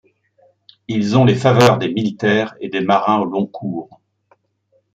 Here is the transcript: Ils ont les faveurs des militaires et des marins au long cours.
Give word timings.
Ils 0.87 1.15
ont 1.15 1.25
les 1.25 1.35
faveurs 1.35 1.77
des 1.77 1.93
militaires 1.93 2.55
et 2.59 2.69
des 2.69 2.81
marins 2.81 3.19
au 3.19 3.25
long 3.25 3.45
cours. 3.45 4.01